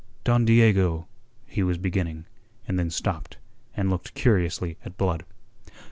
[0.23, 1.07] "Don Diego..."
[1.45, 2.25] he was beginning,
[2.67, 3.37] and then stopped,
[3.77, 5.23] and looked curiously at Blood.